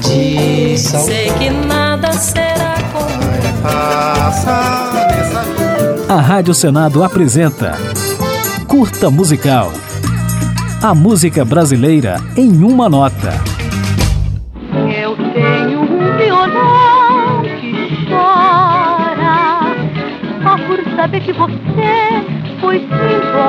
tradição. 0.00 1.00
Sei 1.00 1.30
que 1.32 1.50
nada 1.50 2.12
será 2.12 2.76
como 2.92 3.10
A 6.08 6.20
Rádio 6.20 6.54
Senado 6.54 7.02
apresenta 7.04 7.76
Curta 8.66 9.10
Musical. 9.10 9.70
A 10.82 10.94
música 10.94 11.44
brasileira 11.44 12.16
em 12.36 12.64
uma 12.64 12.88
nota. 12.88 13.34
Eu 14.72 15.14
tenho 15.34 15.82
um 15.82 16.16
violão 16.16 17.42
que 17.42 18.06
chora 18.08 19.76
Só 20.42 20.56
por 20.66 20.82
saber 20.96 21.20
que 21.20 21.32
você 21.32 22.24
foi-se 22.60 22.84
embora 22.84 23.40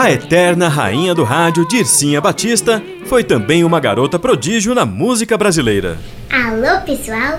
A 0.00 0.10
eterna 0.10 0.66
rainha 0.66 1.14
do 1.14 1.24
rádio, 1.24 1.68
Dircinha 1.68 2.22
Batista, 2.22 2.82
foi 3.04 3.22
também 3.22 3.64
uma 3.64 3.78
garota 3.78 4.18
prodígio 4.18 4.74
na 4.74 4.86
música 4.86 5.36
brasileira. 5.36 5.98
Alô 6.30 6.80
pessoal, 6.86 7.38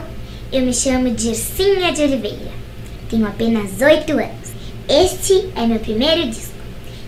eu 0.53 0.61
me 0.61 0.71
chamo 0.71 1.09
Dircinha 1.09 1.91
de 1.91 2.03
Oliveira. 2.03 2.51
Tenho 3.09 3.25
apenas 3.25 3.81
8 3.81 4.11
anos. 4.11 4.53
Este 4.87 5.49
é 5.55 5.65
meu 5.65 5.79
primeiro 5.79 6.29
disco. 6.29 6.53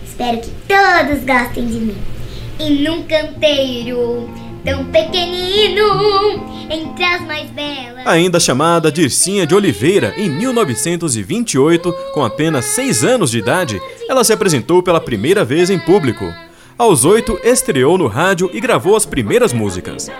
Espero 0.04 0.38
que 0.38 0.50
todos 0.66 1.24
gostem 1.24 1.66
de 1.68 1.78
mim. 1.78 1.98
E 2.58 2.70
num 2.82 3.04
canteiro 3.04 4.28
tão 4.64 4.86
pequenino, 4.86 6.53
entre 6.74 7.04
as 7.04 7.22
mais 7.22 7.50
belas. 7.50 8.06
Ainda 8.06 8.40
chamada 8.40 8.90
Dircinha 8.90 9.46
de 9.46 9.54
Oliveira, 9.54 10.12
em 10.16 10.28
1928, 10.28 11.92
com 12.12 12.24
apenas 12.24 12.64
6 12.66 13.04
anos 13.04 13.30
de 13.30 13.38
idade, 13.38 13.80
ela 14.08 14.24
se 14.24 14.32
apresentou 14.32 14.82
pela 14.82 15.00
primeira 15.00 15.44
vez 15.44 15.70
em 15.70 15.78
público. 15.78 16.24
Aos 16.76 17.04
8, 17.04 17.38
estreou 17.44 17.96
no 17.96 18.08
rádio 18.08 18.50
e 18.52 18.60
gravou 18.60 18.96
as 18.96 19.06
primeiras 19.06 19.52
músicas. 19.52 20.10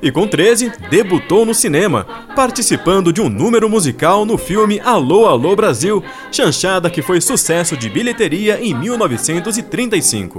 E 0.00 0.12
com 0.12 0.26
13, 0.28 0.70
debutou 0.88 1.44
no 1.44 1.54
cinema, 1.54 2.06
participando 2.36 3.12
de 3.12 3.20
um 3.20 3.28
número 3.28 3.68
musical 3.68 4.24
no 4.24 4.38
filme 4.38 4.78
Alô 4.84 5.26
Alô 5.26 5.56
Brasil, 5.56 6.04
chanchada 6.30 6.88
que 6.90 7.02
foi 7.02 7.20
sucesso 7.20 7.76
de 7.76 7.88
bilheteria 7.88 8.60
em 8.62 8.72
1935. 8.74 10.38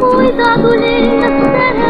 Cuidado, 0.00 0.74
linda 0.74 1.28
sereia 1.28 1.88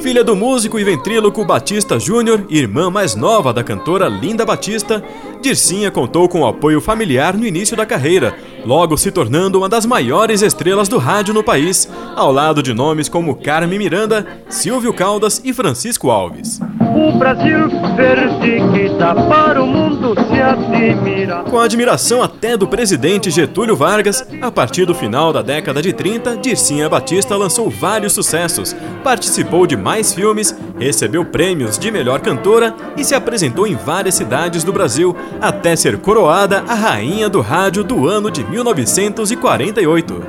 Filha 0.00 0.24
do 0.24 0.34
músico 0.34 0.78
e 0.78 0.84
ventríloco 0.84 1.44
Batista 1.44 1.98
Júnior 1.98 2.44
irmã 2.50 2.90
mais 2.90 3.14
nova 3.14 3.52
da 3.52 3.62
cantora 3.62 4.08
Linda 4.08 4.44
Batista, 4.44 5.02
Dircinha 5.40 5.90
contou 5.90 6.28
com 6.28 6.40
o 6.40 6.46
apoio 6.46 6.80
familiar 6.80 7.36
no 7.36 7.46
início 7.46 7.76
da 7.76 7.86
carreira, 7.86 8.36
logo 8.66 8.96
se 8.96 9.10
tornando 9.10 9.58
uma 9.58 9.68
das 9.68 9.86
maiores 9.86 10.42
estrelas 10.42 10.88
do 10.88 10.98
rádio 10.98 11.32
no 11.32 11.42
país, 11.42 11.88
ao 12.14 12.32
lado 12.32 12.62
de 12.62 12.74
nomes 12.74 13.08
como 13.08 13.36
Carmen 13.36 13.78
Miranda, 13.78 14.26
Silvio 14.48 14.92
Caldas 14.92 15.40
e 15.44 15.52
Francisco 15.52 16.10
Alves. 16.10 16.60
O 16.94 17.12
Brasil 17.12 17.68
verde 17.96 18.60
que 18.72 18.88
dá 18.98 19.14
para 19.14 19.62
o 19.62 19.66
mundo 19.66 20.14
se 20.28 20.40
admirar. 20.40 21.44
Com 21.44 21.58
a 21.58 21.64
admiração 21.64 22.22
até 22.22 22.56
do 22.56 22.68
presidente 22.68 23.30
Getúlio 23.30 23.74
Vargas, 23.74 24.26
a 24.40 24.50
partir 24.50 24.84
do 24.84 24.94
final 24.94 25.32
da 25.32 25.40
década 25.40 25.80
de 25.80 25.92
30, 25.92 26.36
Dircinha 26.36 26.88
Batista 26.88 27.36
lançou 27.36 27.70
vários 27.70 28.12
sucessos, 28.12 28.76
participou 29.02 29.66
de 29.66 29.76
mais 29.76 30.12
filmes, 30.12 30.54
recebeu 30.78 31.24
prêmios 31.24 31.78
de 31.78 31.90
melhor 31.90 32.20
cantora 32.20 32.74
e 32.96 33.04
se 33.04 33.14
apresentou 33.14 33.66
em 33.66 33.74
várias 33.74 34.14
cidades 34.14 34.62
do 34.62 34.72
Brasil, 34.72 35.16
até 35.40 35.74
ser 35.74 35.98
coroada 35.98 36.62
a 36.68 36.74
rainha 36.74 37.28
do 37.28 37.40
rádio 37.40 37.82
do 37.82 38.06
ano 38.06 38.30
de 38.30 38.44
1948. 38.44 40.22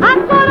A 0.00 0.43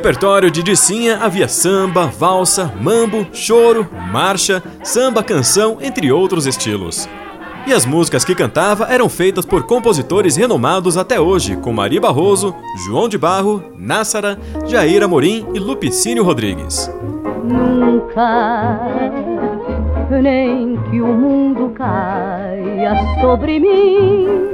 repertório 0.00 0.50
de 0.50 0.62
Dicinha 0.62 1.18
havia 1.18 1.46
samba, 1.46 2.06
valsa, 2.06 2.72
mambo, 2.80 3.26
choro, 3.34 3.86
marcha, 4.10 4.62
samba 4.82 5.22
canção, 5.22 5.76
entre 5.78 6.10
outros 6.10 6.46
estilos. 6.46 7.06
E 7.66 7.72
as 7.74 7.84
músicas 7.84 8.24
que 8.24 8.34
cantava 8.34 8.86
eram 8.86 9.10
feitas 9.10 9.44
por 9.44 9.64
compositores 9.64 10.36
renomados 10.36 10.96
até 10.96 11.20
hoje, 11.20 11.54
como 11.56 11.82
Ari 11.82 12.00
Barroso, 12.00 12.54
João 12.86 13.10
de 13.10 13.18
Barro, 13.18 13.62
Nássara, 13.76 14.38
Jair 14.66 15.02
Amorim 15.02 15.46
e 15.52 15.58
Lupicínio 15.58 16.24
Rodrigues. 16.24 16.90
Nunca, 17.44 18.80
nem 20.22 20.78
que 20.90 21.02
o 21.02 21.08
mundo 21.08 21.74
caia 21.74 22.49
sobre 23.20 23.60
mim 23.60 24.50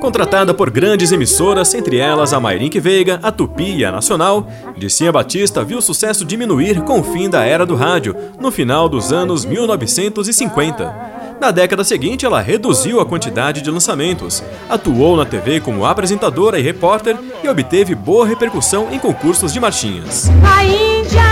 Contratada 0.00 0.54
por 0.54 0.70
grandes 0.70 1.10
emissoras, 1.10 1.74
entre 1.74 1.98
elas 1.98 2.32
a 2.32 2.38
Mairink 2.38 2.78
Veiga, 2.78 3.18
a 3.20 3.32
Tupi 3.32 3.78
e 3.78 3.84
a 3.84 3.90
Nacional, 3.90 4.46
Dicinha 4.76 5.10
Batista 5.10 5.64
viu 5.64 5.78
o 5.78 5.82
sucesso 5.82 6.24
diminuir 6.24 6.82
com 6.82 7.00
o 7.00 7.04
fim 7.04 7.28
da 7.28 7.44
era 7.44 7.66
do 7.66 7.74
rádio, 7.74 8.14
no 8.40 8.52
final 8.52 8.88
dos 8.88 9.12
anos 9.12 9.44
1950. 9.44 11.18
Na 11.40 11.50
década 11.50 11.82
seguinte, 11.82 12.24
ela 12.24 12.40
reduziu 12.40 13.00
a 13.00 13.06
quantidade 13.06 13.60
de 13.60 13.70
lançamentos, 13.70 14.42
atuou 14.68 15.16
na 15.16 15.24
TV 15.24 15.60
como 15.60 15.84
apresentadora 15.84 16.58
e 16.58 16.62
repórter 16.62 17.16
e 17.42 17.48
obteve 17.48 17.94
boa 17.94 18.26
repercussão 18.26 18.88
em 18.92 18.98
concursos 18.98 19.52
de 19.52 19.60
marchinhas. 19.60 20.28
A 20.44 20.64
Índia 20.64 21.22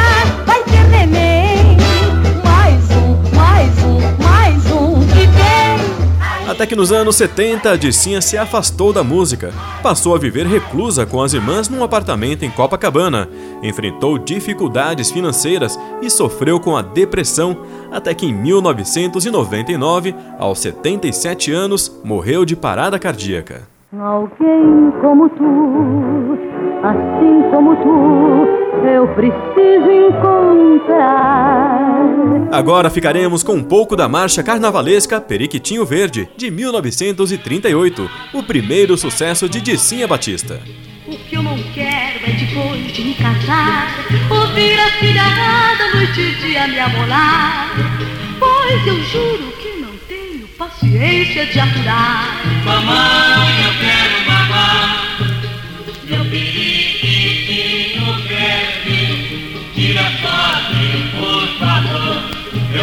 vai 0.44 0.62
ter 0.64 0.84
neném 0.88 1.35
Até 6.56 6.64
que 6.64 6.74
nos 6.74 6.90
anos 6.90 7.16
70, 7.16 7.70
a 7.70 7.76
Dicinha 7.76 8.22
se 8.22 8.38
afastou 8.38 8.90
da 8.90 9.04
música, 9.04 9.52
passou 9.82 10.14
a 10.14 10.18
viver 10.18 10.46
reclusa 10.46 11.04
com 11.04 11.20
as 11.20 11.34
irmãs 11.34 11.68
num 11.68 11.84
apartamento 11.84 12.46
em 12.46 12.50
Copacabana, 12.50 13.28
enfrentou 13.62 14.16
dificuldades 14.16 15.10
financeiras 15.10 15.78
e 16.00 16.08
sofreu 16.08 16.58
com 16.58 16.74
a 16.74 16.80
depressão, 16.80 17.58
até 17.92 18.14
que 18.14 18.24
em 18.24 18.32
1999, 18.32 20.14
aos 20.38 20.60
77 20.60 21.52
anos, 21.52 22.00
morreu 22.02 22.42
de 22.46 22.56
parada 22.56 22.98
cardíaca. 22.98 23.68
Alguém 23.92 24.94
como 25.02 25.28
tu, 25.28 26.38
assim 26.82 27.50
como 27.50 27.76
tu, 27.76 28.88
eu 28.88 29.06
preciso 29.08 29.90
encontrar. 29.90 30.85
Agora 32.56 32.88
ficaremos 32.88 33.42
com 33.42 33.52
um 33.52 33.62
pouco 33.62 33.94
da 33.94 34.08
marcha 34.08 34.42
carnavalesca 34.42 35.20
Periquitinho 35.20 35.84
Verde, 35.84 36.26
de 36.38 36.50
1938, 36.50 38.10
o 38.32 38.42
primeiro 38.42 38.96
sucesso 38.96 39.46
de 39.46 39.60
Dicinha 39.60 40.08
Batista. 40.08 40.62
O 41.06 41.14
que 41.18 41.36
eu 41.36 41.42
não 41.42 41.62
quero 41.74 42.24
é 42.24 42.30
depois 42.30 42.92
de 42.94 43.04
me 43.04 43.14
casar, 43.14 44.06
ouvir 44.30 44.80
a 44.80 44.90
filharada 44.92 45.96
noite 45.96 46.18
e 46.18 46.34
dia 46.36 46.66
me 46.66 46.80
amolar. 46.80 47.76
Pois 48.38 48.86
eu 48.86 49.04
juro 49.04 49.52
que 49.60 49.78
não 49.78 49.92
tenho 50.08 50.48
paciência 50.56 51.44
de 51.44 51.60
aturar. 51.60 52.40
Mamãe, 52.64 53.64
eu 53.66 53.72
quero 53.80 54.26
mamar. 54.26 54.85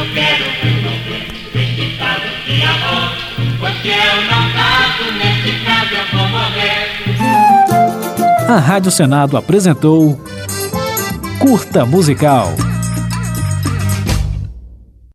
Eu 0.03 0.09
quero 0.13 0.43
resolver 0.61 1.23
este 1.55 1.97
caso 1.97 2.27
de 2.45 2.61
amor. 2.61 3.07
Pois 3.57 3.73
se 3.81 3.87
eu 3.87 4.17
não 4.29 4.43
caso, 4.51 5.05
nesse 5.17 5.51
caso 5.63 5.93
eu 5.93 6.05
vou 6.11 6.27
morrer. 6.27 6.83
A 8.49 8.59
Rádio 8.59 8.91
Senado 8.91 9.37
apresentou 9.37 10.19
Curta 11.39 11.85
Musical. 11.85 12.53